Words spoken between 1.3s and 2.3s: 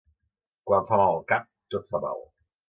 cap, tot fa mal.